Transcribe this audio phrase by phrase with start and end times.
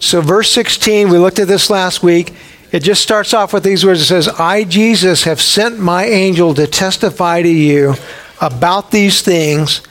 [0.00, 2.32] So, verse 16, we looked at this last week.
[2.70, 4.00] It just starts off with these words.
[4.00, 7.94] It says, I, Jesus, have sent my angel to testify to you
[8.40, 9.82] about these things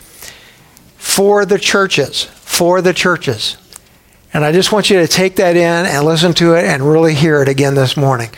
[0.97, 2.23] for the churches.
[2.23, 3.57] For the churches.
[4.33, 7.15] And I just want you to take that in and listen to it and really
[7.15, 8.29] hear it again this morning.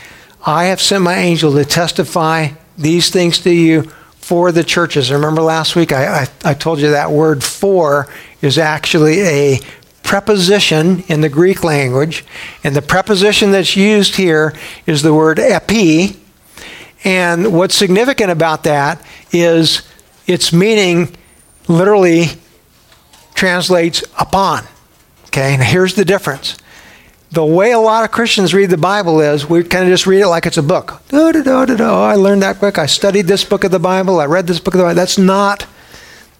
[0.44, 2.48] I have sent my angel to testify
[2.78, 3.82] these things to you
[4.16, 5.12] for the churches.
[5.12, 8.08] Remember last week I, I, I told you that word for
[8.40, 9.60] is actually a
[10.10, 12.24] preposition in the Greek language.
[12.64, 14.52] And the preposition that's used here
[14.84, 16.16] is the word epi.
[17.04, 19.82] And what's significant about that is
[20.26, 21.14] its meaning
[21.68, 22.24] literally
[23.34, 24.64] translates upon.
[25.26, 26.58] Okay, and here's the difference.
[27.30, 30.22] The way a lot of Christians read the Bible is we kind of just read
[30.22, 31.00] it like it's a book.
[31.12, 32.78] I learned that quick.
[32.78, 34.18] I studied this book of the Bible.
[34.18, 34.96] I read this book of the Bible.
[34.96, 35.68] That's not,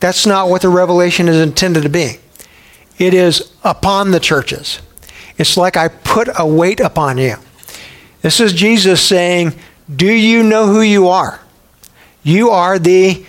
[0.00, 2.18] that's not what the revelation is intended to be.
[3.00, 4.78] It is upon the churches.
[5.38, 7.36] It's like I put a weight upon you.
[8.20, 9.54] This is Jesus saying,
[9.92, 11.40] Do you know who you are?
[12.22, 13.24] You are the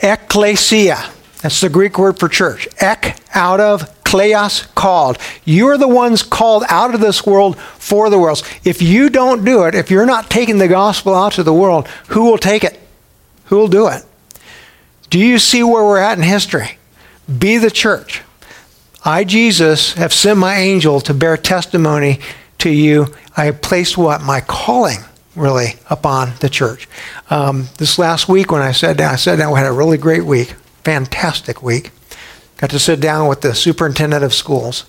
[0.00, 1.10] ecclesia.
[1.42, 2.68] That's the Greek word for church.
[2.78, 5.18] Ek, out of, kleos, called.
[5.44, 8.48] You are the ones called out of this world for the world.
[8.62, 11.88] If you don't do it, if you're not taking the gospel out to the world,
[12.10, 12.78] who will take it?
[13.46, 14.04] Who will do it?
[15.10, 16.78] Do you see where we're at in history?
[17.26, 18.22] Be the church.
[19.06, 22.20] I, Jesus, have sent my angel to bear testimony
[22.58, 23.14] to you.
[23.36, 24.20] I have placed what?
[24.20, 24.98] My calling,
[25.34, 26.88] really, upon the church.
[27.30, 29.96] Um, this last week, when I sat down, I sat down, we had a really
[29.96, 30.54] great week
[30.86, 31.90] fantastic week.
[32.58, 34.84] Got to sit down with the superintendent of schools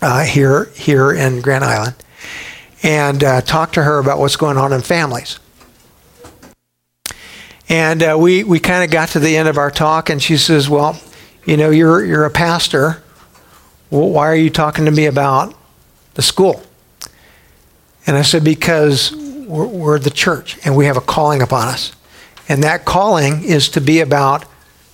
[0.00, 1.96] uh, here here in Grand Island
[2.80, 5.40] and uh, talk to her about what's going on in families.
[7.68, 10.36] And uh, we we kind of got to the end of our talk, and she
[10.36, 10.96] says, "Well,
[11.50, 13.02] you know, you're you're a pastor.
[13.90, 15.52] Well, why are you talking to me about
[16.14, 16.62] the school?"
[18.06, 19.10] And I said, "Because
[19.48, 21.90] we're, we're the church, and we have a calling upon us."
[22.48, 24.44] And that calling is to be about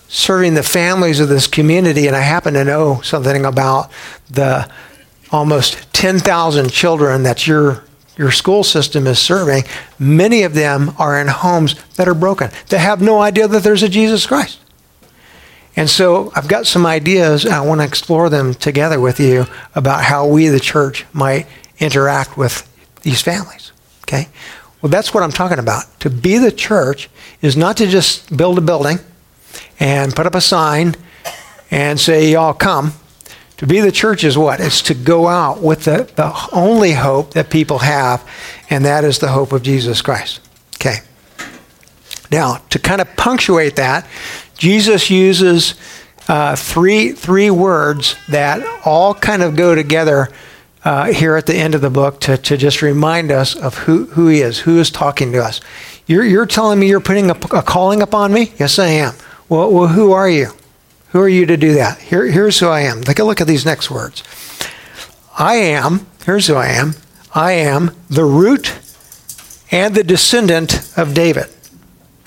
[0.08, 3.92] serving the families of this community, and I happen to know something about
[4.30, 4.70] the
[5.30, 7.84] almost 10,000 children that your
[8.16, 9.64] your school system is serving.
[9.98, 12.50] Many of them are in homes that are broken.
[12.70, 14.58] They have no idea that there's a Jesus Christ.
[15.76, 17.44] And so I've got some ideas.
[17.44, 21.46] I want to explore them together with you about how we, the church, might
[21.78, 22.66] interact with
[23.02, 23.72] these families.
[24.02, 24.28] Okay?
[24.80, 25.84] Well, that's what I'm talking about.
[26.00, 27.10] To be the church
[27.42, 28.98] is not to just build a building
[29.78, 30.94] and put up a sign
[31.70, 32.92] and say, Y'all come.
[33.58, 34.60] To be the church is what?
[34.60, 38.26] It's to go out with the, the only hope that people have,
[38.68, 40.40] and that is the hope of Jesus Christ.
[40.74, 40.98] Okay.
[42.30, 44.06] Now, to kind of punctuate that,
[44.56, 45.74] Jesus uses
[46.28, 50.28] uh, three, three words that all kind of go together
[50.84, 54.06] uh, here at the end of the book to, to just remind us of who,
[54.06, 55.60] who he is, who is talking to us.
[56.06, 58.52] You're, you're telling me you're putting a, a calling upon me?
[58.58, 59.14] Yes, I am.
[59.48, 60.50] Well, well, who are you?
[61.08, 61.98] Who are you to do that?
[61.98, 63.02] Here, here's who I am.
[63.02, 64.22] Take a look at these next words.
[65.38, 66.94] I am, here's who I am.
[67.34, 68.78] I am the root
[69.70, 71.46] and the descendant of David.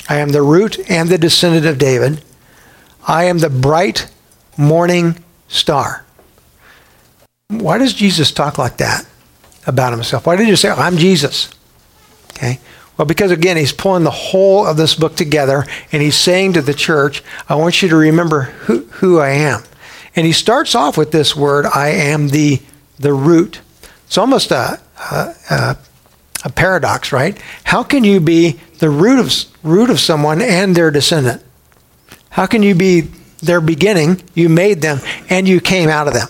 [0.10, 2.24] I am the root and the descendant of David.
[3.08, 4.12] I am the bright
[4.58, 6.04] morning star.
[7.50, 9.08] Why does Jesus talk like that
[9.68, 10.26] about himself?
[10.26, 11.50] Why did he say, I'm Jesus?
[12.32, 12.60] Okay.
[12.98, 16.62] Well, because again, he's pulling the whole of this book together and he's saying to
[16.62, 19.64] the church, I want you to remember who, who I am.
[20.16, 22.62] And he starts off with this word, I am the,
[22.98, 23.62] the root.
[24.06, 25.78] It's almost a, a,
[26.44, 27.40] a paradox, right?
[27.64, 29.34] How can you be the root of,
[29.64, 31.44] root of someone and their descendant?
[32.30, 33.02] How can you be
[33.42, 34.22] their beginning?
[34.34, 35.00] You made them
[35.30, 36.28] and you came out of them.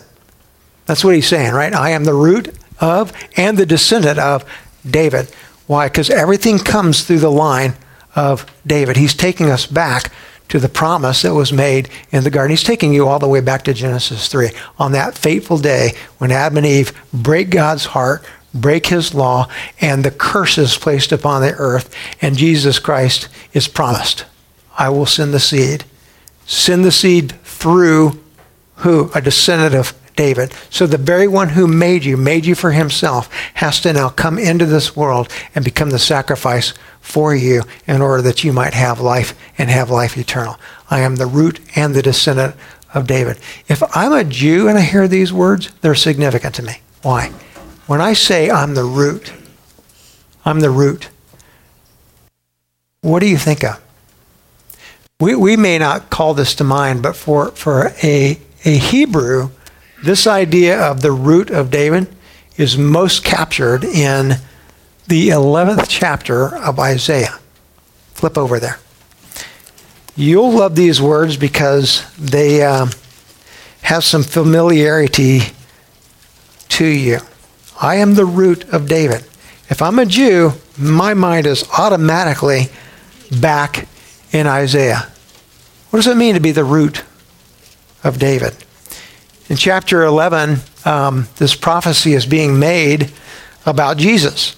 [0.85, 1.73] That's what he's saying, right?
[1.73, 4.44] I am the root of and the descendant of
[4.90, 5.29] David.
[5.67, 5.88] Why?
[5.88, 7.75] Because everything comes through the line
[8.16, 8.97] of David.
[8.97, 10.11] He's taking us back
[10.47, 12.50] to the promise that was made in the garden.
[12.50, 16.31] He's taking you all the way back to Genesis 3 on that fateful day when
[16.31, 19.47] Adam and Eve break God's heart, break his law,
[19.79, 24.25] and the curses placed upon the earth, and Jesus Christ is promised.
[24.78, 25.84] I will send the seed.
[26.46, 28.19] Send the seed through
[28.78, 29.11] who?
[29.13, 30.53] A descendant of David.
[30.69, 34.37] So the very one who made you, made you for himself, has to now come
[34.37, 38.99] into this world and become the sacrifice for you in order that you might have
[38.99, 40.57] life and have life eternal.
[40.90, 42.55] I am the root and the descendant
[42.93, 43.37] of David.
[43.67, 46.81] If I'm a Jew and I hear these words, they're significant to me.
[47.01, 47.31] Why?
[47.90, 49.34] When I say I'm the root,
[50.46, 51.09] I'm the root,
[53.02, 53.82] what do you think of?
[55.20, 59.50] We, we may not call this to mind, but for, for a, a Hebrew,
[60.03, 62.08] this idea of the root of David
[62.58, 64.35] is most captured in
[65.08, 67.40] the 11th chapter of Isaiah.
[68.14, 68.78] Flip over there.
[70.16, 72.92] You'll love these words because they um,
[73.82, 75.40] have some familiarity
[76.68, 77.22] to you.
[77.81, 79.23] I am the root of David.
[79.70, 82.67] If I'm a Jew, my mind is automatically
[83.40, 83.87] back
[84.31, 85.08] in Isaiah.
[85.90, 87.03] What does it mean to be the root
[88.03, 88.53] of David?
[89.47, 93.11] In chapter 11, um, this prophecy is being made
[93.66, 94.55] about Jesus.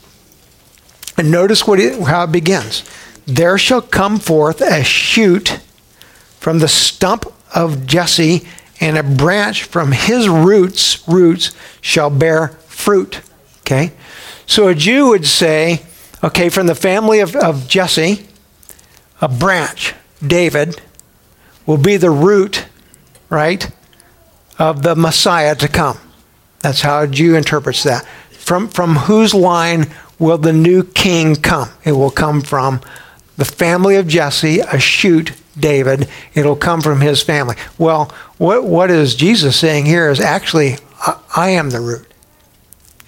[1.15, 2.83] And notice what it, how it begins.
[3.27, 5.59] There shall come forth a shoot
[6.39, 8.47] from the stump of Jesse,
[8.79, 11.51] and a branch from his roots roots
[11.81, 13.21] shall bear fruit.
[13.61, 13.91] Okay?
[14.45, 15.81] So a Jew would say,
[16.23, 18.25] okay, from the family of, of Jesse,
[19.21, 19.93] a branch,
[20.25, 20.81] David,
[21.65, 22.65] will be the root,
[23.29, 23.69] right,
[24.59, 25.97] of the Messiah to come.
[26.59, 28.05] That's how a Jew interprets that.
[28.31, 31.69] From, from whose line will the new king come?
[31.83, 32.81] It will come from
[33.37, 36.07] the family of Jesse, a shoot, David.
[36.33, 37.55] It'll come from his family.
[37.77, 42.10] Well, what, what is Jesus saying here is actually, I, I am the root.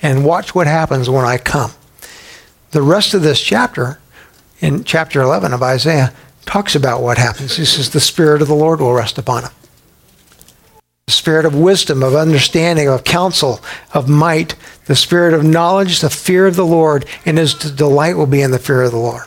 [0.03, 1.71] And watch what happens when I come.
[2.69, 3.99] The rest of this chapter,
[4.59, 6.13] in chapter 11 of Isaiah,
[6.45, 7.55] talks about what happens.
[7.55, 9.51] He says, The Spirit of the Lord will rest upon him
[11.05, 13.59] the spirit of wisdom, of understanding, of counsel,
[13.93, 14.55] of might,
[14.85, 18.51] the spirit of knowledge, the fear of the Lord, and his delight will be in
[18.51, 19.23] the fear of the Lord.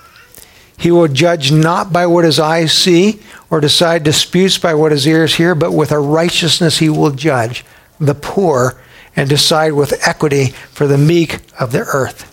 [0.79, 3.21] He will judge not by what his eyes see
[3.51, 7.65] or decide disputes by what his ears hear, but with a righteousness he will judge
[8.01, 8.81] the poor
[9.17, 12.33] and decide with equity for the meek of the earth.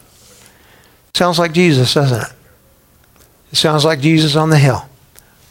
[1.16, 2.34] Sounds like Jesus, doesn't it?
[3.52, 4.90] It sounds like Jesus on the hill.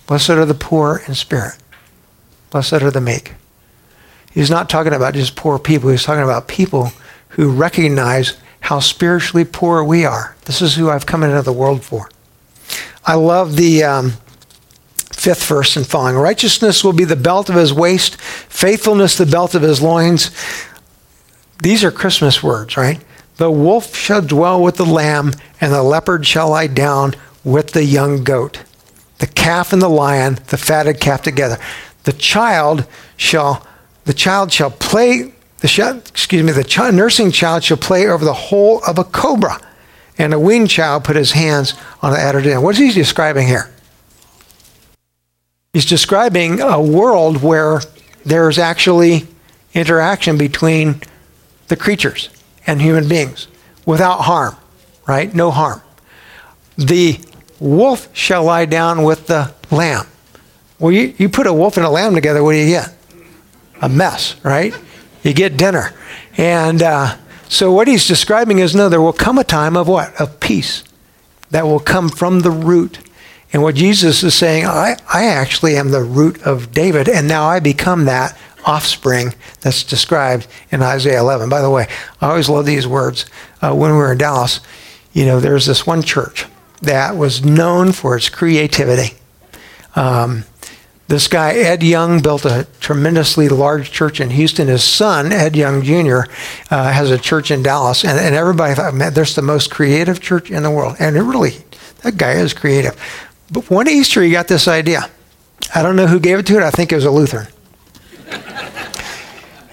[0.06, 1.56] Blessed are the poor in spirit.
[2.50, 3.32] Blessed are the meek.
[4.32, 5.90] He's not talking about just poor people.
[5.90, 6.93] He's talking about people
[7.31, 10.37] who recognize how spiritually poor we are.
[10.44, 12.11] This is who I've come into the world for.
[13.05, 14.12] I love the um,
[15.12, 16.17] fifth verse and following.
[16.17, 20.31] Righteousness will be the belt of his waist, faithfulness the belt of his loins.
[21.62, 23.00] These are Christmas words, right?
[23.37, 27.14] The wolf shall dwell with the lamb, and the leopard shall lie down
[27.44, 28.62] with the young goat.
[29.19, 31.59] The calf and the lion, the fatted calf together.
[32.03, 32.85] The child
[33.17, 33.64] shall
[34.05, 38.32] the child shall play, the excuse me, the child, nursing child shall play over the
[38.32, 39.61] hole of a cobra,
[40.19, 42.62] and a weaned child put his hands on the adder den.
[42.62, 43.70] What is he describing here?
[45.73, 47.81] He's describing a world where
[48.25, 49.29] there's actually
[49.73, 51.00] interaction between
[51.72, 52.28] the creatures
[52.66, 53.48] and human beings
[53.86, 54.54] without harm,
[55.08, 55.34] right?
[55.34, 55.80] No harm.
[56.76, 57.19] The
[57.58, 60.06] wolf shall lie down with the lamb.
[60.78, 62.94] Well, you, you put a wolf and a lamb together, what do you get?
[63.82, 64.72] a mess, right?
[65.22, 65.92] You get dinner.
[66.38, 67.16] And uh,
[67.48, 70.19] so what he's describing is no, there will come a time of what?
[70.20, 70.84] Of peace
[71.50, 73.00] that will come from the root.
[73.52, 77.44] And what Jesus is saying, I, I actually am the root of David, and now
[77.44, 81.49] I become that offspring that's described in Isaiah 11.
[81.49, 81.87] By the way,
[82.20, 83.26] I always love these words.
[83.61, 84.61] Uh, when we were in Dallas,
[85.12, 86.47] you know, there's this one church
[86.81, 89.17] that was known for its creativity.
[89.94, 90.44] Um,
[91.09, 94.69] this guy, Ed Young, built a tremendously large church in Houston.
[94.69, 96.23] His son, Ed Young Jr.,
[96.70, 98.05] uh, has a church in Dallas.
[98.05, 100.96] And, and everybody thought, man, there's the most creative church in the world.
[100.98, 101.58] And it really,
[102.03, 102.98] that guy is creative.
[103.51, 105.10] But one Easter, he got this idea.
[105.75, 106.63] I don't know who gave it to it.
[106.63, 107.48] I think it was a Lutheran.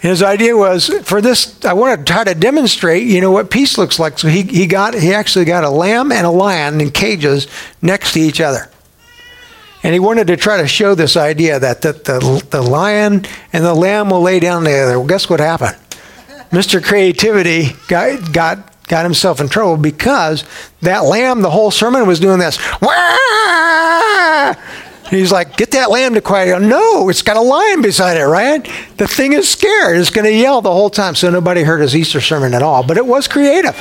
[0.02, 1.64] His idea was for this.
[1.66, 4.18] I want to try to demonstrate, you know, what peace looks like.
[4.18, 7.48] So he, he got he actually got a lamb and a lion in cages
[7.82, 8.70] next to each other.
[9.84, 13.64] And he wanted to try to show this idea that the, the, the lion and
[13.64, 15.00] the lamb will lay down together.
[15.00, 15.78] Well, guess what happened?
[16.52, 16.84] Mr.
[16.84, 20.44] Creativity got, got, got himself in trouble because
[20.82, 22.58] that lamb, the whole sermon was doing this.
[25.10, 26.62] He's like, get that lamb to quiet.
[26.62, 28.64] No, it's got a lion beside it, right?
[28.98, 29.98] The thing is scared.
[29.98, 31.16] It's going to yell the whole time.
[31.16, 32.86] So nobody heard his Easter sermon at all.
[32.86, 33.76] But it was creative.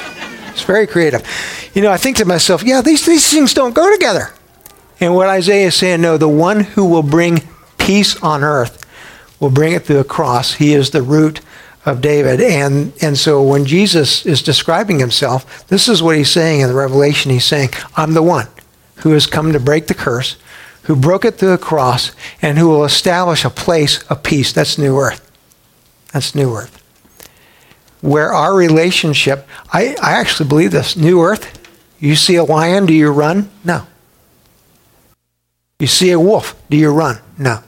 [0.49, 1.23] It's very creative.
[1.75, 4.33] You know, I think to myself, yeah, these, these things don't go together.
[5.01, 7.43] And what Isaiah is saying, no, the one who will bring
[7.79, 8.85] peace on earth
[9.39, 10.55] will bring it through the cross.
[10.55, 11.41] He is the root
[11.87, 12.41] of David.
[12.41, 16.75] And, and so when Jesus is describing himself, this is what he's saying in the
[16.75, 17.31] Revelation.
[17.31, 18.49] He's saying, I'm the one
[18.97, 20.37] who has come to break the curse,
[20.89, 24.55] who broke it through the cross, and who will establish a place of peace.
[24.55, 25.31] That's new earth.
[26.15, 26.83] That's new earth.
[28.01, 31.59] Where our relationship, I, I actually believe this new earth,
[32.01, 33.51] you see a lion, do you run?
[33.63, 33.87] No.
[35.79, 37.19] You see a wolf, do you run?
[37.37, 37.63] No.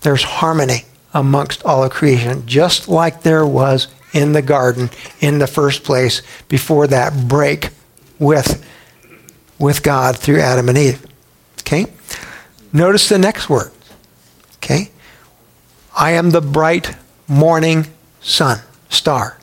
[0.00, 4.90] There's harmony amongst all of creation, just like there was in the garden
[5.20, 7.68] in the first place before that break
[8.18, 8.66] with,
[9.60, 11.06] with God through Adam and Eve.
[11.60, 11.86] Okay?
[12.72, 13.72] Notice the next word.
[14.56, 14.90] Okay?
[15.96, 16.96] I am the bright
[17.26, 17.86] morning
[18.20, 19.38] sun, star.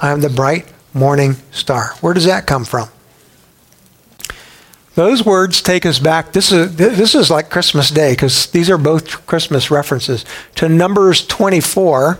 [0.00, 1.94] I am the bright morning star.
[2.00, 2.88] Where does that come from?
[4.94, 6.32] Those words take us back.
[6.32, 10.24] This is, this is like Christmas Day because these are both Christmas references
[10.56, 12.18] to Numbers 24.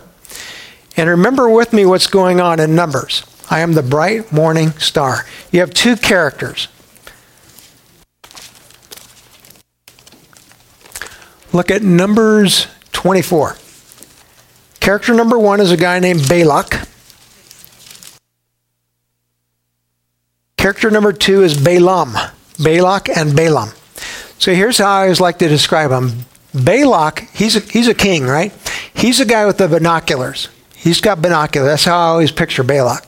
[0.95, 3.23] And remember with me what's going on in Numbers.
[3.49, 5.25] I am the bright morning star.
[5.51, 6.69] You have two characters.
[11.51, 13.55] Look at Numbers 24.
[14.79, 16.87] Character number one is a guy named Balak.
[20.57, 22.13] Character number two is Balaam.
[22.61, 23.71] Balak and Balaam.
[24.37, 26.25] So here's how I always like to describe him.
[26.53, 28.53] Balak, he's a, he's a king, right?
[28.93, 30.49] He's a guy with the binoculars.
[30.75, 31.67] He's got binoculars.
[31.69, 33.05] That's how I always picture Balak.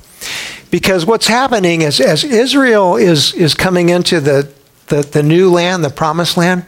[0.71, 4.51] Because what's happening is as Israel is, is coming into the,
[4.87, 6.65] the, the new land, the promised land,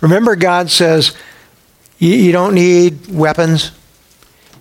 [0.00, 1.16] remember God says,
[1.98, 3.72] you, you don't need weapons.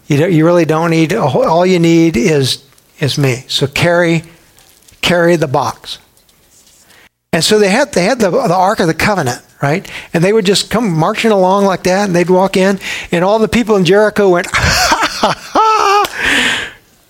[0.08, 2.64] You, don't, you really don't need, all you need is,
[3.00, 3.44] is me.
[3.48, 4.24] So carry,
[5.02, 6.00] carry the box.
[7.36, 9.86] And so they had they had the, the Ark of the Covenant, right?
[10.14, 12.80] And they would just come marching along like that, and they'd walk in,
[13.12, 14.48] and all the people in Jericho went,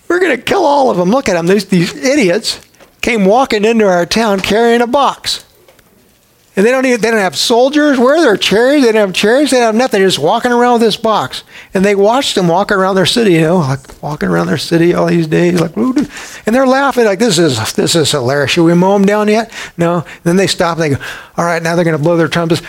[0.08, 1.10] we're going to kill all of them.
[1.10, 1.46] Look at them.
[1.46, 2.60] These, these idiots
[3.02, 5.44] came walking into our town carrying a box.
[6.56, 7.98] And they don't even, they don't have soldiers.
[7.98, 8.86] Where are their chariots?
[8.86, 9.50] They don't have chariots.
[9.50, 10.00] They don't have nothing.
[10.00, 11.44] They're just walking around with this box.
[11.74, 14.94] And they watched them walk around their city, you know, like walking around their city
[14.94, 18.52] all these days, like, and they're laughing like, this is, this is hilarious.
[18.52, 19.52] Should we mow them down yet?
[19.76, 19.96] No.
[19.98, 21.04] And then they stop and they go,
[21.36, 22.62] all right, now they're going to blow their trumpets.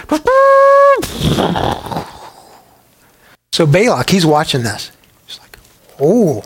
[3.53, 4.91] So Balak, he's watching this.
[5.25, 5.57] He's like,
[5.99, 6.43] oh,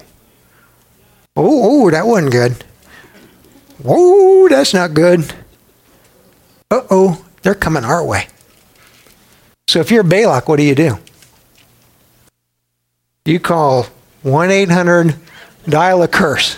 [1.36, 2.64] oh, oh, that wasn't good.
[3.84, 5.34] Oh, that's not good.
[6.70, 8.28] Uh oh, they're coming our way.
[9.68, 10.98] So if you're Balak, what do you do?
[13.26, 13.86] You call
[14.24, 15.16] 1 800
[15.68, 16.58] dial a curse.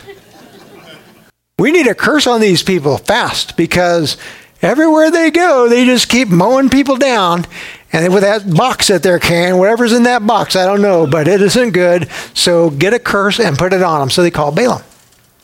[1.59, 4.17] We need a curse on these people fast because
[4.61, 7.45] everywhere they go, they just keep mowing people down.
[7.91, 11.27] And with that box that they're carrying, whatever's in that box, I don't know, but
[11.27, 12.09] it isn't good.
[12.33, 14.09] So get a curse and put it on them.
[14.09, 14.81] So they call Balaam.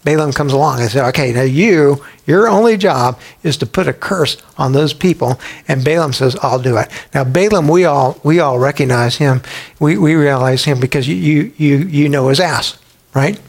[0.04, 3.94] Balaam comes along and says, okay, now you, your only job is to put a
[3.94, 5.40] curse on those people.
[5.68, 6.90] And Balaam says, I'll do it.
[7.14, 9.42] Now, Balaam, we all, we all recognize him.
[9.80, 12.78] We, we realize him because you, you, you, you know his ass,
[13.14, 13.40] right?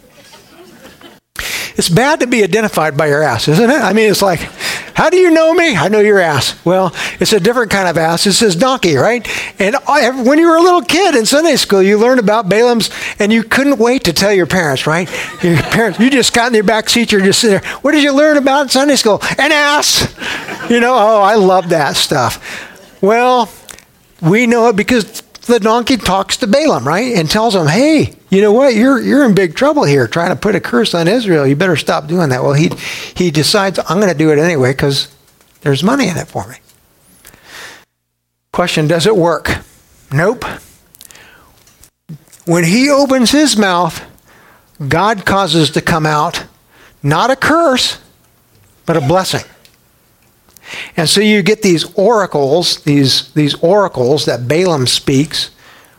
[1.76, 3.80] It's bad to be identified by your ass, isn't it?
[3.80, 4.40] I mean, it's like,
[4.94, 5.76] how do you know me?
[5.76, 6.62] I know your ass.
[6.64, 8.26] Well, it's a different kind of ass.
[8.26, 9.26] It says donkey, right?
[9.60, 9.76] And
[10.26, 13.42] when you were a little kid in Sunday school, you learned about Balaam's, and you
[13.42, 15.08] couldn't wait to tell your parents, right?
[15.42, 17.70] Your parents, you just got in your back seat, you're just sitting there.
[17.80, 19.20] What did you learn about in Sunday school?
[19.38, 20.14] An ass.
[20.70, 22.66] You know, oh, I love that stuff.
[23.00, 23.50] Well,
[24.20, 27.14] we know it because the donkey talks to Balaam, right?
[27.14, 28.74] And tells him, hey, you know what?
[28.74, 31.46] You're, you're in big trouble here trying to put a curse on Israel.
[31.46, 32.42] You better stop doing that.
[32.42, 32.70] Well, he,
[33.14, 35.14] he decides, I'm going to do it anyway because
[35.60, 36.56] there's money in it for me.
[38.52, 39.58] Question Does it work?
[40.12, 40.44] Nope.
[42.46, 44.02] When he opens his mouth,
[44.88, 46.46] God causes to come out
[47.02, 47.98] not a curse,
[48.86, 49.44] but a blessing.
[50.96, 55.50] And so you get these oracles, these, these oracles that Balaam speaks,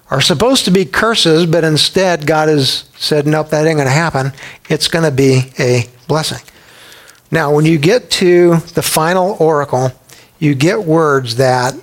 [0.09, 3.93] are supposed to be curses, but instead God has said, nope, that ain't going to
[3.93, 4.33] happen.
[4.69, 6.45] It's going to be a blessing.
[7.31, 9.93] Now, when you get to the final oracle,
[10.37, 11.75] you get words that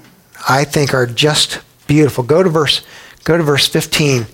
[0.47, 2.23] I think are just beautiful.
[2.23, 2.83] Go to verse,
[3.25, 4.27] go to verse 15.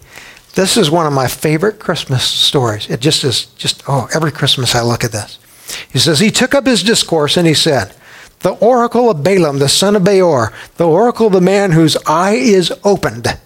[0.54, 2.90] This is one of my favorite Christmas stories.
[2.90, 5.38] It just is just, oh, every Christmas I look at this.
[5.92, 7.94] He says, He took up his discourse and he said,
[8.44, 12.34] the oracle of Balaam, the son of Beor, the oracle of the man whose eye
[12.34, 13.38] is opened,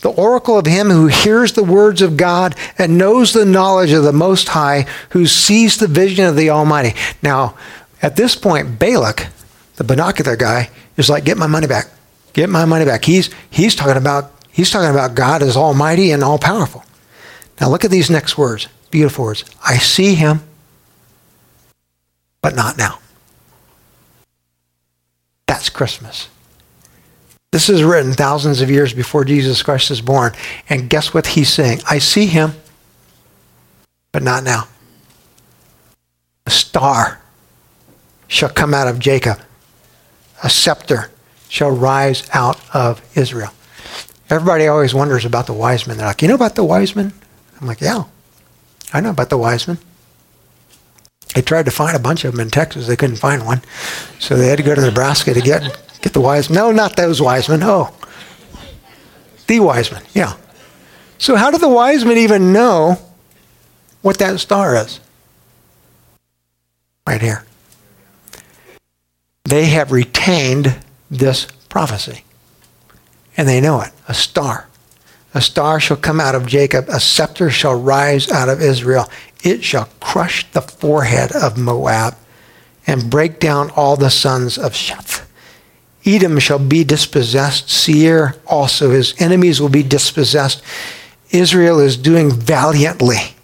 [0.00, 4.04] the oracle of him who hears the words of God and knows the knowledge of
[4.04, 6.94] the Most High, who sees the vision of the Almighty.
[7.20, 7.56] Now,
[8.00, 9.26] at this point, Balak,
[9.74, 11.88] the binocular guy, is like, "Get my money back.
[12.32, 16.22] Get my money back." He's he's talking about he's talking about God as Almighty and
[16.22, 16.84] all powerful.
[17.60, 19.44] Now, look at these next words, beautiful words.
[19.64, 20.42] I see him,
[22.40, 23.00] but not now.
[25.52, 26.30] That's Christmas.
[27.50, 30.32] This is written thousands of years before Jesus Christ is born.
[30.70, 31.82] And guess what he's saying?
[31.86, 32.52] I see him,
[34.12, 34.66] but not now.
[36.46, 37.20] A star
[38.28, 39.42] shall come out of Jacob,
[40.42, 41.10] a scepter
[41.50, 43.52] shall rise out of Israel.
[44.30, 45.98] Everybody always wonders about the wise men.
[45.98, 47.12] They're like, you know about the wise men?
[47.60, 48.04] I'm like, yeah,
[48.94, 49.76] I know about the wise men.
[51.34, 52.86] They tried to find a bunch of them in Texas.
[52.86, 53.62] They couldn't find one.
[54.18, 55.62] So they had to go to Nebraska to get,
[56.02, 56.56] get the wise men.
[56.56, 57.62] No, not those wise men.
[57.62, 57.94] Oh,
[59.46, 60.02] the wise men.
[60.14, 60.34] Yeah.
[61.18, 62.98] So how do the wise men even know
[64.02, 65.00] what that star is?
[67.06, 67.44] Right here.
[69.44, 70.78] They have retained
[71.10, 72.24] this prophecy.
[73.36, 73.90] And they know it.
[74.08, 74.68] A star.
[75.34, 79.08] A star shall come out of Jacob, a scepter shall rise out of Israel.
[79.42, 82.16] It shall crush the forehead of Moab
[82.86, 85.24] and break down all the sons of Sheth.
[86.04, 88.90] Edom shall be dispossessed, Seir also.
[88.90, 90.62] His enemies will be dispossessed.
[91.30, 93.36] Israel is doing valiantly,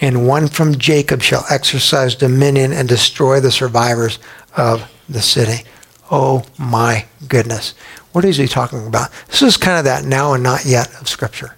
[0.00, 4.18] and one from Jacob shall exercise dominion and destroy the survivors
[4.56, 5.64] of the city.
[6.10, 7.74] Oh my goodness.
[8.12, 9.10] What is he talking about?
[9.28, 11.56] This is kind of that now and not yet of Scripture.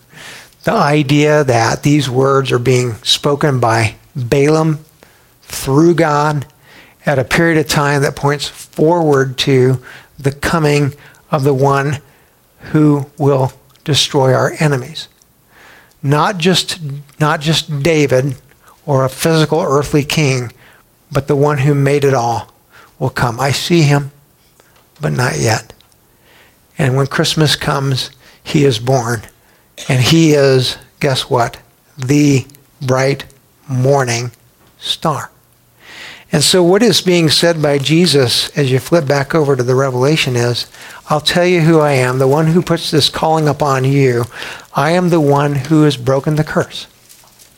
[0.64, 4.78] The idea that these words are being spoken by Balaam
[5.42, 6.46] through God
[7.04, 9.82] at a period of time that points forward to
[10.18, 10.94] the coming
[11.32, 11.98] of the one
[12.70, 13.52] who will
[13.84, 15.08] destroy our enemies.
[16.00, 16.78] Not just,
[17.18, 18.36] not just David
[18.86, 20.52] or a physical earthly king,
[21.10, 22.52] but the one who made it all
[22.98, 23.40] will come.
[23.40, 24.12] I see him,
[25.00, 25.72] but not yet.
[26.78, 28.10] And when Christmas comes,
[28.42, 29.22] he is born.
[29.88, 31.58] And he is, guess what?
[31.96, 32.46] The
[32.80, 33.26] bright
[33.68, 34.30] morning
[34.78, 35.30] star.
[36.34, 39.74] And so, what is being said by Jesus as you flip back over to the
[39.74, 40.66] Revelation is
[41.10, 44.24] I'll tell you who I am, the one who puts this calling upon you.
[44.74, 46.86] I am the one who has broken the curse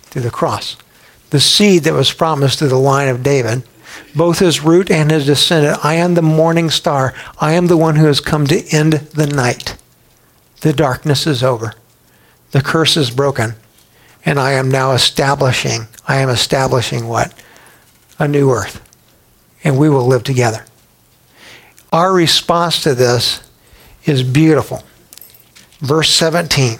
[0.07, 0.77] through the cross.
[1.31, 3.63] The seed that was promised through the line of David,
[4.17, 5.85] both his root and his descendant.
[5.85, 7.15] I am the morning star.
[7.41, 9.77] I am the one who has come to end the night.
[10.63, 11.75] The darkness is over.
[12.55, 13.55] The curse is broken.
[14.25, 17.35] And I am now establishing, I am establishing what?
[18.19, 18.81] a new earth,
[19.63, 20.65] and we will live together.
[21.93, 23.43] Our response to this
[24.05, 24.83] is beautiful.
[25.81, 26.79] Verse 17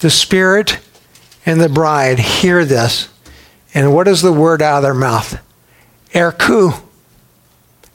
[0.00, 0.78] The Spirit
[1.44, 3.08] and the bride hear this,
[3.74, 5.40] and what is the word out of their mouth?
[6.12, 6.80] Erchou.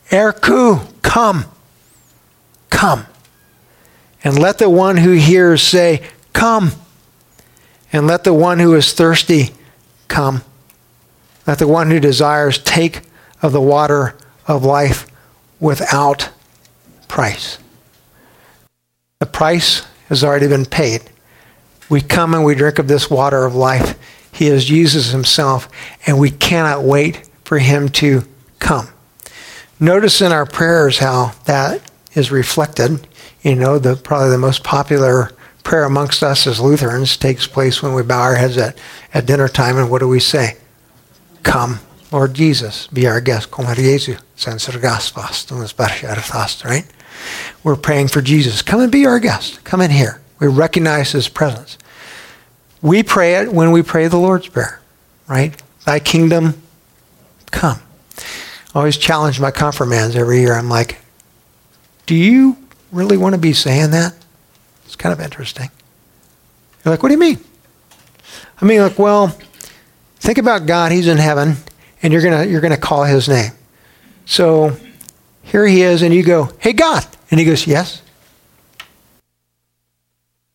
[0.10, 1.46] Erchou, come.
[2.70, 3.06] Come.
[4.26, 6.02] And let the one who hears say,
[6.34, 6.72] Come.
[7.94, 9.52] And let the one who is thirsty
[10.08, 10.42] come.
[11.48, 13.04] Let the one who desires take
[13.42, 15.06] of the water of life
[15.60, 16.30] without
[17.08, 17.60] price.
[19.20, 21.04] The price has already been paid.
[21.88, 23.98] We come and we drink of this water of life.
[24.32, 25.70] He is Jesus himself,
[26.06, 28.24] and we cannot wait for him to
[28.60, 28.90] come.
[29.80, 31.80] Notice in our prayers how that
[32.16, 33.08] is reflected.
[33.42, 35.32] You know, the probably the most popular
[35.64, 38.78] prayer amongst us as Lutherans takes place when we bow our heads at,
[39.14, 40.58] at dinner time, and what do we say?
[41.44, 41.80] Come,
[42.12, 43.52] Lord Jesus, be our guest.
[43.52, 46.86] Come, Kommer Jesu, sen fast, right?
[47.64, 48.62] We're praying for Jesus.
[48.62, 49.64] Come and be our guest.
[49.64, 50.22] Come in here.
[50.40, 51.78] We recognize his presence.
[52.82, 54.80] We pray it when we pray the Lord's Prayer,
[55.28, 55.60] right?
[55.86, 56.62] Thy kingdom
[57.52, 57.80] come.
[58.18, 60.54] I always challenge my confirmands every year.
[60.54, 61.00] I'm like,
[62.06, 62.58] do you
[62.92, 64.14] really want to be saying that?
[64.86, 65.70] It's kind of interesting.
[66.84, 67.40] You're like, what do you mean?
[68.62, 69.36] I mean, like, well,
[70.26, 71.56] Think about God, He's in heaven,
[72.02, 73.52] and you're gonna you're gonna call his name.
[74.26, 74.76] So
[75.44, 77.06] here he is, and you go, Hey God.
[77.30, 78.02] And he goes, Yes.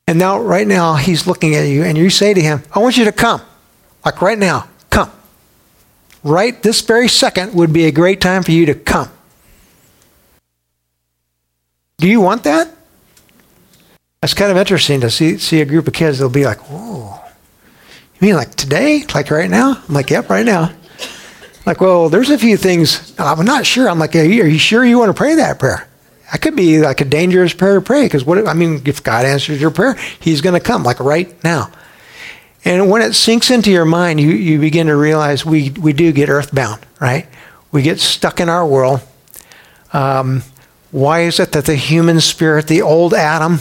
[0.09, 2.97] And now right now he's looking at you, and you say to him, I want
[2.97, 3.43] you to come.
[4.05, 5.13] Like right now, come.
[6.25, 9.09] Right this very second would be a great time for you to come.
[12.01, 12.69] Do you want that?
[14.21, 17.21] That's kind of interesting to see see a group of kids, they'll be like, Whoa.
[18.21, 19.05] You mean like today?
[19.15, 19.83] Like right now?
[19.89, 20.73] I'm like, yep, right now.
[21.65, 23.15] Like, well, there's a few things.
[23.19, 23.89] I'm not sure.
[23.89, 25.89] I'm like, are you, are you sure you want to pray that prayer?
[26.31, 29.25] That could be like a dangerous prayer to pray because what I mean, if God
[29.25, 31.71] answers your prayer, He's going to come like right now.
[32.65, 36.13] And when it sinks into your mind, you, you begin to realize we, we do
[36.13, 37.27] get earthbound, right?
[37.73, 39.01] We get stuck in our world.
[39.93, 40.43] Um,
[40.91, 43.59] why is it that the human spirit, the old Adam,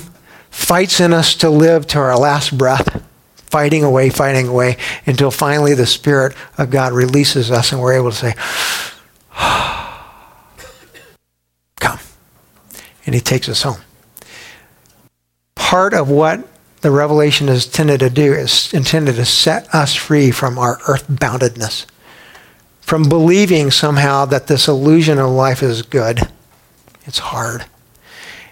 [0.50, 3.04] fights in us to live to our last breath?
[3.50, 8.12] fighting away, fighting away, until finally the Spirit of God releases us and we're able
[8.12, 8.34] to say,
[11.80, 12.00] Come.
[13.06, 13.82] And He takes us home.
[15.56, 16.48] Part of what
[16.82, 21.86] the revelation is intended to do is intended to set us free from our earthboundedness,
[22.82, 26.20] from believing somehow that this illusion of life is good.
[27.10, 27.66] It's hard.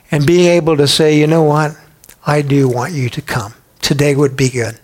[0.09, 1.77] and being able to say, you know what?
[2.25, 3.53] I do want you to come.
[3.81, 4.79] Today would be good.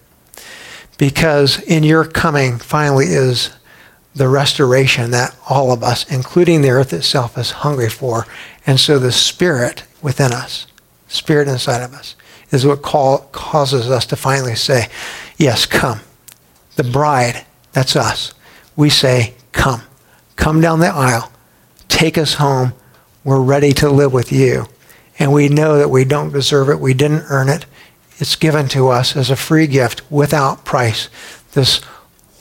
[0.99, 3.49] Because in your coming finally is
[4.13, 8.27] the restoration that all of us, including the earth itself, is hungry for.
[8.67, 10.67] And so the Spirit within us,
[11.07, 12.15] Spirit inside of us,
[12.51, 14.87] is what call, causes us to finally say,
[15.37, 16.01] Yes, come.
[16.75, 18.35] The bride, that's us.
[18.75, 19.81] We say, Come.
[20.35, 21.31] Come down the aisle.
[21.87, 22.73] Take us home.
[23.23, 24.67] We're ready to live with you.
[25.19, 26.79] And we know that we don't deserve it.
[26.79, 27.65] We didn't earn it.
[28.17, 31.09] It's given to us as a free gift without price.
[31.53, 31.81] This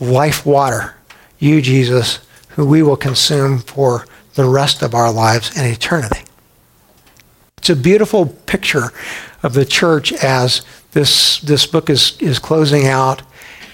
[0.00, 0.94] life water
[1.42, 6.22] you, Jesus, who we will consume for the rest of our lives in eternity.
[7.58, 8.92] It's a beautiful picture
[9.42, 13.22] of the church as this, this book is, is closing out,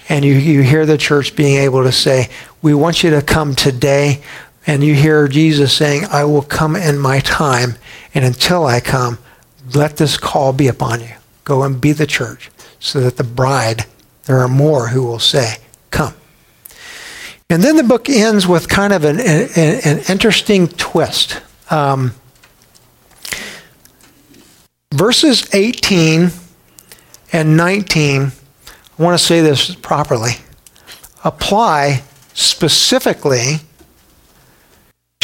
[0.09, 2.31] and you, you hear the church being able to say,
[2.63, 4.23] We want you to come today.
[4.69, 7.77] And you hear Jesus saying, I will come in my time,
[8.13, 9.17] and until I come,
[9.75, 11.15] let this call be upon you.
[11.45, 13.87] Go and be the church, so that the bride,
[14.27, 15.57] there are more who will say,
[15.91, 16.13] Come.
[17.49, 21.41] And then the book ends with kind of an, an, an interesting twist.
[21.71, 22.13] Um,
[24.93, 26.29] verses 18
[27.33, 28.33] and 19,
[28.99, 30.33] I want to say this properly,
[31.25, 32.03] apply
[32.35, 33.61] specifically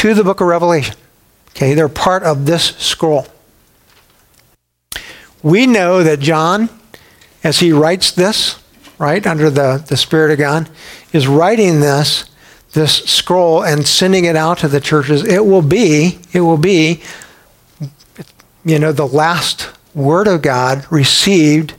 [0.05, 0.95] to the book of Revelation.
[1.53, 3.27] Okay, they're part of this scroll.
[5.43, 6.69] We know that John,
[7.43, 8.63] as he writes this,
[8.99, 10.69] right, under the, the Spirit of God,
[11.15, 12.27] is writing this,
[12.75, 15.25] this scroll and sending it out to the churches.
[15.25, 17.01] It will be, it will be,
[18.63, 21.73] you know, the last word of God received,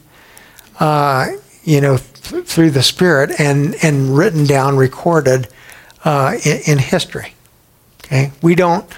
[0.80, 1.28] uh,
[1.64, 5.48] you know, th- through the Spirit and, and written down, recorded
[6.04, 7.35] uh, in, in history.
[8.06, 8.32] Okay?
[8.42, 8.90] We don't,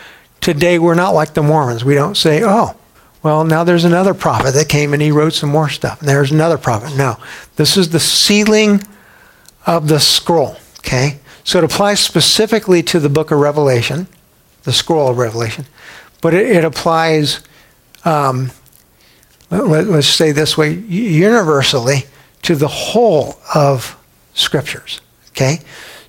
[0.41, 1.83] today we're not like the Mormons.
[1.83, 2.75] We don't say, oh,
[3.23, 5.99] well, now there's another prophet that came and he wrote some more stuff.
[5.99, 6.95] And there's another prophet.
[6.95, 7.17] No.
[7.55, 8.81] This is the sealing
[9.65, 10.57] of the scroll.
[10.79, 11.19] Okay?
[11.43, 14.07] So it applies specifically to the book of Revelation,
[14.63, 15.65] the scroll of Revelation,
[16.21, 17.41] but it, it applies,
[18.05, 18.51] um,
[19.49, 22.03] let, us say this way, universally
[22.43, 23.97] to the whole of
[24.33, 25.01] scriptures.
[25.29, 25.59] Okay?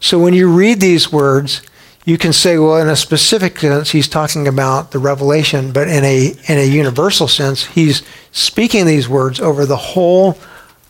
[0.00, 1.62] So when you read these words,
[2.04, 6.04] you can say, well, in a specific sense, he's talking about the revelation, but in
[6.04, 10.38] a in a universal sense, he's speaking these words over the whole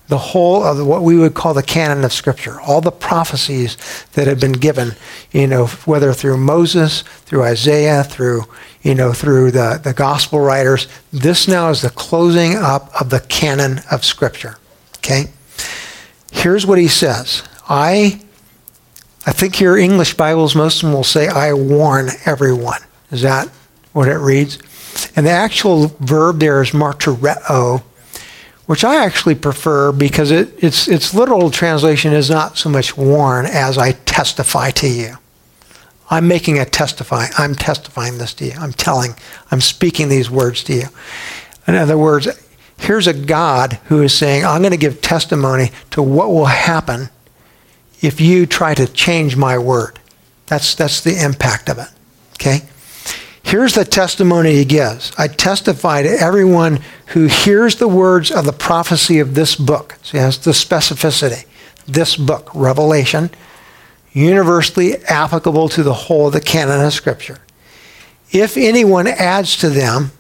[0.08, 3.76] the whole of what we would call the canon of Scripture, all the prophecies
[4.14, 4.92] that have been given,
[5.32, 8.44] you know, whether through Moses, through Isaiah, through
[8.82, 10.86] you know, through the, the gospel writers.
[11.12, 14.56] This now is the closing up of the canon of Scripture.
[14.98, 15.24] Okay?
[16.30, 17.42] Here's what he says.
[17.68, 18.20] I
[19.26, 22.80] I think your English Bibles, most of them will say, I warn everyone.
[23.10, 23.48] Is that
[23.92, 24.58] what it reads?
[25.16, 27.82] And the actual verb there is martyreo,
[28.66, 33.46] which I actually prefer because it, its, its literal translation is not so much warn
[33.46, 35.18] as I testify to you.
[36.10, 37.26] I'm making a testify.
[37.36, 38.52] I'm testifying this to you.
[38.58, 39.14] I'm telling,
[39.50, 40.84] I'm speaking these words to you.
[41.66, 42.28] In other words,
[42.78, 47.10] here's a God who is saying, I'm going to give testimony to what will happen
[48.00, 49.98] if you try to change my word.
[50.46, 51.88] That's, that's the impact of it.
[52.34, 52.60] Okay?
[53.42, 55.12] Here's the testimony he gives.
[55.16, 59.96] I testify to everyone who hears the words of the prophecy of this book.
[60.02, 61.46] See, has the specificity.
[61.86, 63.30] This book, Revelation,
[64.12, 67.38] universally applicable to the whole of the canon of Scripture.
[68.30, 70.10] If anyone adds to them,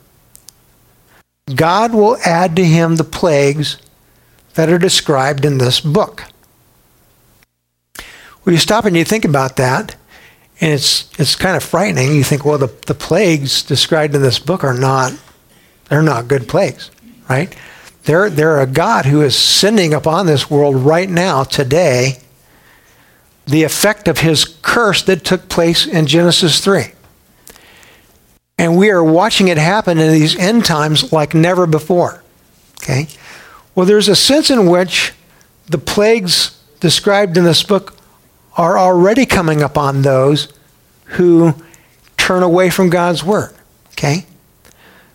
[1.54, 3.76] God will add to him the plagues
[4.54, 6.24] that are described in this book.
[8.48, 9.94] Well, you stop and you think about that,
[10.58, 12.14] and it's it's kind of frightening.
[12.14, 15.12] You think, well, the, the plagues described in this book are not
[15.90, 16.90] they're not good plagues,
[17.28, 17.54] right?
[18.04, 22.20] They're they're a God who is sending upon this world right now, today,
[23.44, 26.92] the effect of his curse that took place in Genesis 3.
[28.56, 32.24] And we are watching it happen in these end times like never before.
[32.82, 33.08] Okay?
[33.74, 35.12] Well, there's a sense in which
[35.66, 37.97] the plagues described in this book
[38.58, 40.52] are already coming upon those
[41.04, 41.54] who
[42.16, 43.54] turn away from God's word.
[43.92, 44.26] Okay?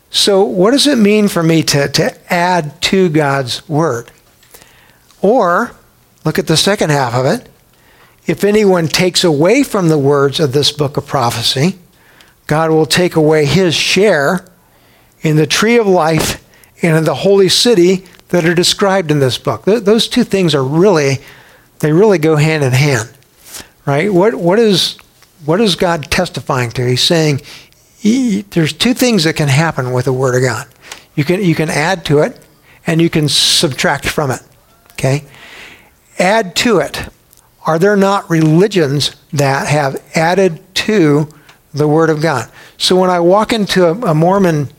[0.09, 4.09] So, what does it mean for me to, to add to God's word?
[5.21, 5.71] Or,
[6.23, 7.49] look at the second half of it.
[8.25, 11.77] If anyone takes away from the words of this book of prophecy,
[12.47, 14.45] God will take away his share
[15.21, 16.43] in the tree of life
[16.81, 19.65] and in the holy city that are described in this book.
[19.65, 21.17] Th- those two things are really,
[21.79, 23.12] they really go hand in hand
[23.85, 24.11] right?
[24.11, 24.97] What, what, is,
[25.45, 26.87] what is God testifying to?
[26.87, 27.41] He's saying,
[28.03, 30.67] there's two things that can happen with the Word of God.
[31.15, 32.39] You can, you can add to it
[32.85, 34.41] and you can subtract from it.
[34.93, 35.23] Okay?
[36.19, 37.07] Add to it.
[37.65, 41.29] Are there not religions that have added to
[41.73, 42.51] the Word of God?
[42.77, 44.69] So when I walk into a, a Mormon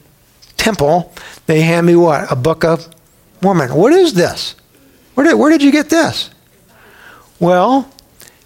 [0.56, 1.12] temple,
[1.46, 2.30] they hand me what?
[2.30, 2.88] A book of
[3.40, 3.74] Mormon.
[3.74, 4.54] What is this?
[5.14, 6.30] Where did, where did you get this?
[7.40, 7.90] Well,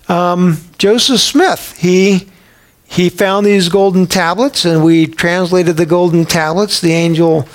[0.08, 2.28] um, Joseph Smith, he
[2.90, 6.80] he found these golden tablets, and we translated the golden tablets.
[6.80, 7.46] The angel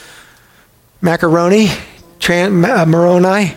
[1.02, 1.68] macaroni,
[2.20, 3.56] tran, uh, Moroni.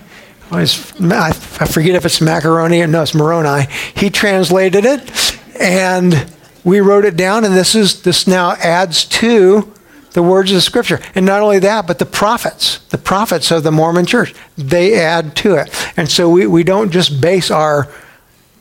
[0.50, 3.66] I, forget if it's macaroni or no, it's Moroni.
[3.94, 6.32] He translated it, and
[6.64, 7.44] we wrote it down.
[7.44, 9.72] And this is this now adds to
[10.12, 11.00] the words of the Scripture.
[11.14, 15.36] And not only that, but the prophets, the prophets of the Mormon Church, they add
[15.36, 15.70] to it.
[15.98, 17.92] And so we, we don't just base our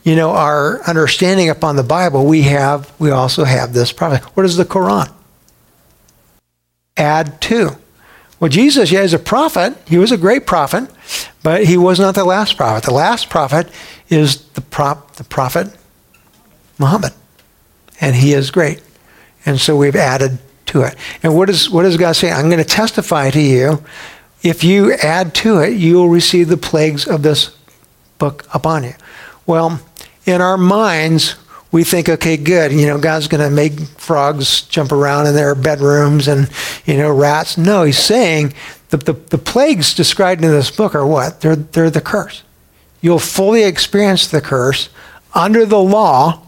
[0.06, 4.22] you know, our understanding upon the Bible, we have, we also have this prophet.
[4.36, 5.12] What is the Quran?
[6.96, 7.76] Add to.
[8.38, 9.76] Well, Jesus, yeah, is a prophet.
[9.88, 10.88] He was a great prophet,
[11.42, 12.84] but he was not the last prophet.
[12.84, 13.68] The last prophet
[14.08, 15.76] is the, prop, the prophet
[16.78, 17.12] Muhammad,
[18.00, 18.80] and he is great.
[19.44, 20.94] And so we've added to it.
[21.24, 22.30] And what, is, what does God say?
[22.30, 23.82] I'm going to testify to you.
[24.40, 27.56] If you add to it, you will receive the plagues of this
[28.18, 28.94] book upon you.
[29.46, 29.80] Well,
[30.24, 31.36] in our minds,
[31.70, 35.54] we think, okay, good, you know, God's going to make frogs jump around in their
[35.54, 36.50] bedrooms and,
[36.84, 37.56] you know, rats.
[37.56, 38.54] No, he's saying
[38.90, 41.40] the, the, the plagues described in this book are what?
[41.40, 42.42] They're, they're the curse.
[43.00, 44.88] You'll fully experience the curse
[45.34, 46.42] under the law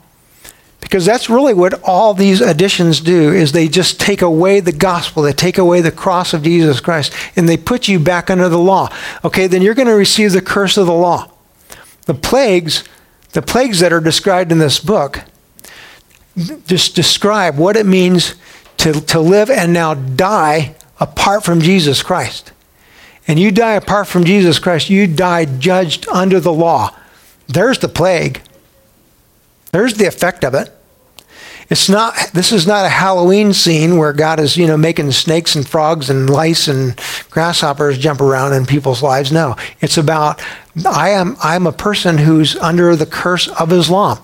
[0.81, 5.23] because that's really what all these additions do is they just take away the gospel
[5.23, 8.59] they take away the cross of jesus christ and they put you back under the
[8.59, 8.89] law
[9.23, 11.31] okay then you're going to receive the curse of the law
[12.09, 12.83] the plagues
[13.33, 15.21] the plagues that are described in this book
[16.67, 18.35] just describe what it means
[18.79, 22.53] to, to live and now die apart from Jesus Christ.
[23.27, 26.97] And you die apart from Jesus Christ, you die judged under the law.
[27.49, 28.41] There's the plague.
[29.73, 30.75] There's the effect of it.
[31.71, 35.55] It's not this is not a Halloween scene where God is, you know, making snakes
[35.55, 36.99] and frogs and lice and
[37.31, 39.31] grasshoppers jump around in people's lives.
[39.31, 39.55] No.
[39.81, 40.43] It's about
[40.87, 44.19] I am I'm a person who's under the curse of Islam.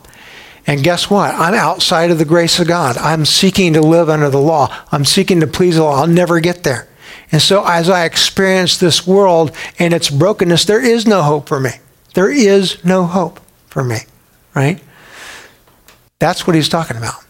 [0.66, 1.34] And guess what?
[1.34, 2.96] I'm outside of the grace of God.
[2.96, 4.74] I'm seeking to live under the law.
[4.90, 6.00] I'm seeking to please the law.
[6.00, 6.88] I'll never get there.
[7.30, 11.60] And so as I experience this world and its brokenness, there is no hope for
[11.60, 11.70] me.
[12.14, 13.98] There is no hope for me,
[14.54, 14.80] right?
[16.18, 17.23] That's what he's talking about.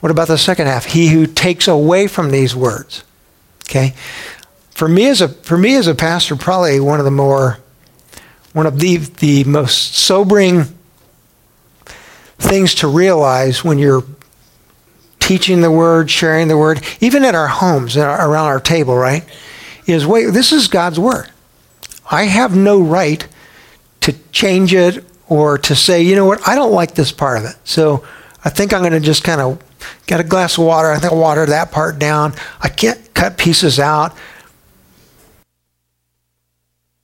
[0.00, 0.86] What about the second half?
[0.86, 3.04] He who takes away from these words.
[3.64, 3.94] Okay?
[4.70, 7.58] For me as a for me as a pastor, probably one of the more
[8.52, 10.64] one of the the most sobering
[12.38, 14.04] things to realize when you're
[15.18, 19.24] teaching the word, sharing the word, even at our homes, uh, around our table, right?
[19.86, 21.30] Is wait, this is God's word.
[22.10, 23.26] I have no right
[24.00, 27.44] to change it or to say, you know what, I don't like this part of
[27.44, 27.56] it.
[27.64, 28.04] So
[28.44, 29.62] I think I'm going to just kind of
[30.06, 30.90] Got a glass of water.
[30.90, 32.34] I think I'll water that part down.
[32.60, 34.16] I can't cut pieces out.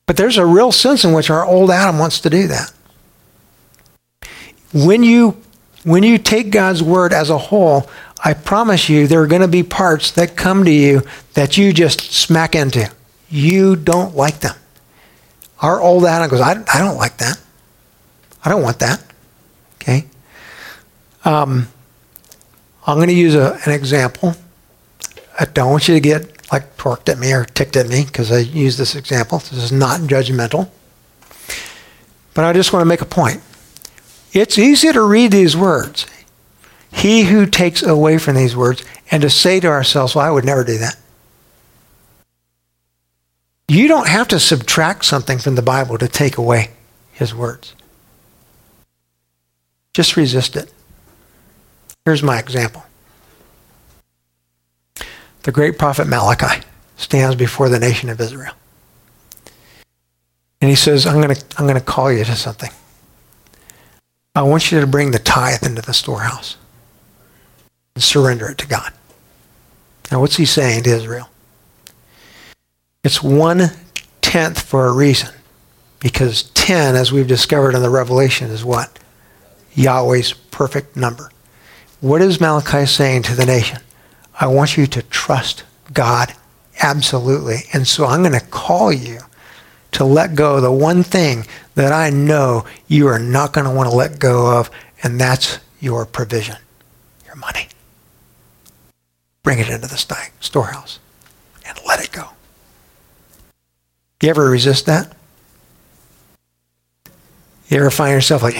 [0.06, 2.72] But there's a real sense in which our old Adam wants to do that.
[4.72, 5.42] When you
[5.84, 7.88] when you take God's word as a whole,
[8.24, 11.02] I promise you there are going to be parts that come to you
[11.34, 12.90] that you just smack into.
[13.28, 14.56] You don't like them.
[15.60, 17.40] Our old Adam goes, I, I don't like that.
[18.44, 19.02] I don't want that.
[19.80, 20.06] Okay?
[21.24, 21.68] Um,
[22.86, 24.36] I'm going to use a, an example.
[25.38, 28.30] I don't want you to get like torqued at me or ticked at me because
[28.30, 29.38] I use this example.
[29.38, 30.70] This is not judgmental.
[32.32, 33.42] But I just want to make a point.
[34.32, 36.06] It's easy to read these words.
[36.92, 40.44] He who takes away from these words and to say to ourselves, well, I would
[40.44, 40.96] never do that.
[43.68, 46.70] You don't have to subtract something from the Bible to take away
[47.12, 47.74] his words.
[49.92, 50.72] Just resist it.
[52.06, 52.84] Here's my example.
[55.42, 56.62] The great prophet Malachi
[56.96, 58.54] stands before the nation of Israel.
[60.60, 62.70] And he says, I'm going to I'm going to call you to something.
[64.36, 66.56] I want you to bring the tithe into the storehouse
[67.96, 68.92] and surrender it to God.
[70.12, 71.28] Now, what's he saying to Israel?
[73.02, 73.70] It's one
[74.20, 75.34] tenth for a reason.
[75.98, 78.96] Because 10, as we've discovered in the Revelation, is what?
[79.74, 81.30] Yahweh's perfect number.
[82.00, 83.78] What is Malachi saying to the nation?
[84.38, 86.34] I want you to trust God
[86.82, 87.58] absolutely.
[87.72, 89.20] And so I'm going to call you
[89.92, 93.88] to let go the one thing that I know you are not going to want
[93.88, 94.70] to let go of,
[95.02, 96.56] and that's your provision,
[97.24, 97.68] your money.
[99.46, 100.98] bring it into the storehouse
[101.64, 102.24] and let it go.
[104.20, 105.16] You ever resist that?
[107.68, 108.56] You ever find yourself like,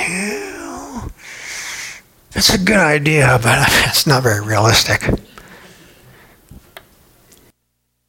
[2.37, 5.03] it's a good idea, but it's not very realistic.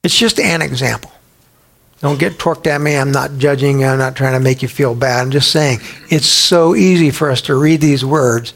[0.04, 1.12] It's just an example.
[2.00, 2.96] Don't get torqued at me.
[2.96, 3.84] I'm not judging.
[3.84, 5.22] I'm not trying to make you feel bad.
[5.22, 8.54] I'm just saying it's so easy for us to read these words.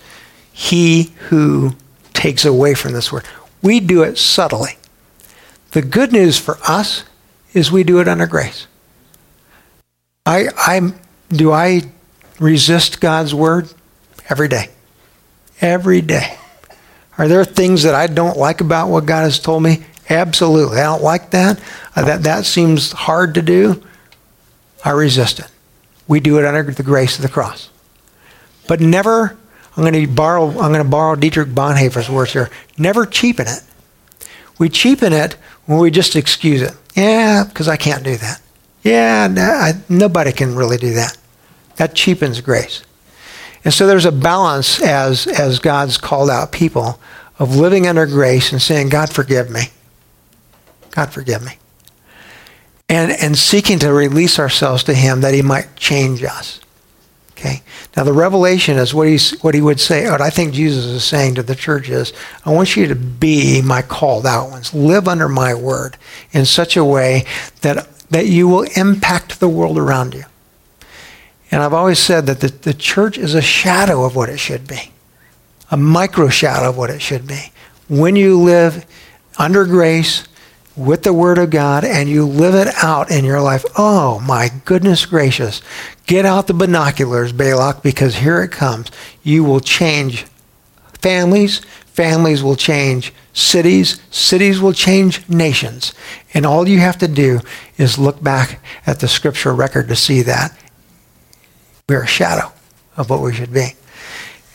[0.53, 1.71] He who
[2.13, 3.25] takes away from this word.
[3.61, 4.77] We do it subtly.
[5.71, 7.03] The good news for us
[7.53, 8.67] is we do it under grace.
[10.25, 10.93] I, I
[11.29, 11.81] do I
[12.39, 13.73] resist God's word
[14.29, 14.69] every day.
[15.61, 16.37] Every day.
[17.17, 19.85] Are there things that I don't like about what God has told me?
[20.09, 20.79] Absolutely.
[20.79, 21.59] I don't like that.
[21.95, 23.81] Uh, that that seems hard to do.
[24.83, 25.47] I resist it.
[26.07, 27.69] We do it under the grace of the cross.
[28.67, 29.37] But never
[29.77, 32.49] I'm going to borrow I'm going to borrow Dietrich Bonhoeffer's words here.
[32.77, 33.63] Never cheapen it.
[34.59, 35.33] We cheapen it
[35.65, 36.73] when we just excuse it.
[36.95, 38.41] Yeah, because I can't do that.
[38.83, 41.17] Yeah, I, nobody can really do that.
[41.77, 42.83] That cheapens grace.
[43.63, 46.99] And so there's a balance as as God's called out people
[47.41, 49.63] of living under grace and saying, God forgive me.
[50.91, 51.53] God forgive me.
[52.87, 56.59] And, and seeking to release ourselves to Him that He might change us.
[57.31, 57.63] Okay?
[57.97, 61.03] Now, the revelation is what, he's, what He would say, what I think Jesus is
[61.03, 62.13] saying to the church is,
[62.45, 64.73] I want you to be my called out ones.
[64.73, 65.97] Live under my word
[66.33, 67.25] in such a way
[67.61, 70.25] that, that you will impact the world around you.
[71.51, 74.67] And I've always said that the, the church is a shadow of what it should
[74.67, 74.91] be,
[75.69, 77.51] a micro shadow of what it should be.
[77.89, 78.85] When you live
[79.37, 80.27] under grace,
[80.75, 84.49] with the Word of God and you live it out in your life, oh my
[84.65, 85.61] goodness gracious,
[86.05, 88.89] get out the binoculars, Balak, because here it comes.
[89.23, 90.25] You will change
[90.99, 95.93] families, families will change cities, cities will change nations.
[96.33, 97.41] And all you have to do
[97.77, 100.57] is look back at the scripture record to see that.
[101.87, 102.51] We're a shadow
[102.97, 103.75] of what we should be.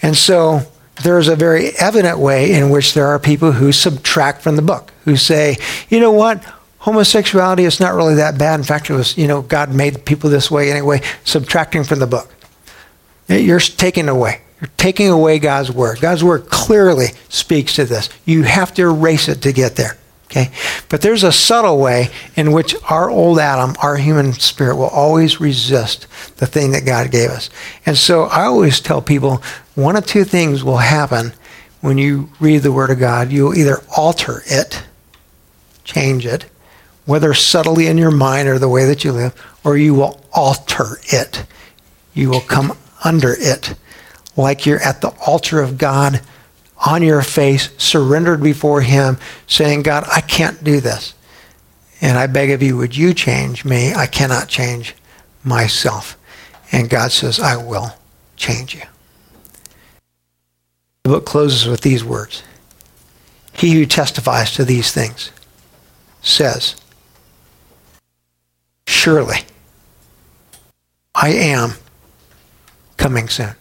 [0.02, 0.60] And so
[1.02, 4.92] there's a very evident way in which there are people who subtract from the book,
[5.04, 5.56] who say,
[5.88, 6.42] you know what,
[6.78, 8.60] homosexuality is not really that bad.
[8.60, 12.06] In fact, it was, you know, God made people this way anyway, subtracting from the
[12.06, 12.32] book.
[13.28, 14.40] You're taking away.
[14.60, 16.00] You're taking away God's word.
[16.00, 18.08] God's word clearly speaks to this.
[18.24, 19.98] You have to erase it to get there.
[20.36, 20.50] Okay?
[20.90, 25.40] But there's a subtle way in which our old Adam, our human spirit, will always
[25.40, 27.48] resist the thing that God gave us.
[27.86, 29.42] And so I always tell people
[29.74, 31.32] one of two things will happen
[31.80, 33.32] when you read the Word of God.
[33.32, 34.82] You'll either alter it,
[35.84, 36.44] change it,
[37.06, 40.98] whether subtly in your mind or the way that you live, or you will alter
[41.04, 41.46] it.
[42.12, 43.74] You will come under it
[44.36, 46.20] like you're at the altar of God
[46.84, 51.14] on your face, surrendered before Him, saying, God, I can't do this.
[52.00, 53.94] And I beg of you, would you change me?
[53.94, 54.94] I cannot change
[55.42, 56.18] myself.
[56.72, 57.92] And God says, I will
[58.36, 58.82] change you.
[61.04, 62.42] The book closes with these words
[63.52, 65.30] He who testifies to these things
[66.20, 66.74] says,
[68.88, 69.38] Surely
[71.14, 71.74] I am
[72.96, 73.54] coming soon.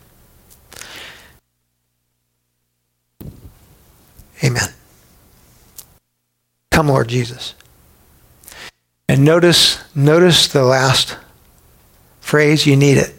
[4.46, 4.70] Amen.
[6.72, 7.56] Come, Lord Jesus.
[9.08, 11.18] And notice, notice the last
[12.20, 13.14] phrase, you need it.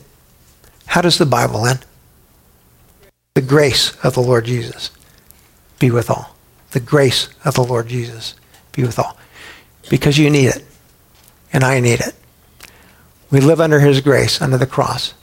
[0.86, 1.84] How does the Bible end?
[3.34, 4.90] The grace of the Lord Jesus
[5.78, 6.36] be with all.
[6.70, 8.34] The grace of the Lord Jesus
[8.72, 9.16] be with all.
[9.90, 10.64] Because you need it.
[11.52, 12.14] And I need it.
[13.30, 15.14] We live under his grace, under the cross.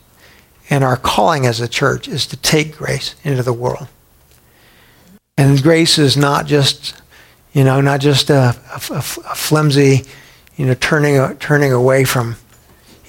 [0.70, 3.88] And our calling as a church is to take grace into the world.
[5.38, 7.02] And grace is not just,
[7.54, 10.04] you know, not just a, a, a flimsy,
[10.56, 12.36] you know, turning uh, turning away from,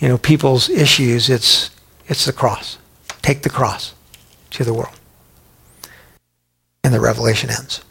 [0.00, 1.28] you know, people's issues.
[1.28, 1.70] It's
[2.06, 2.78] it's the cross.
[3.22, 3.94] Take the cross
[4.50, 4.98] to the world.
[6.82, 7.82] And the revelation ends.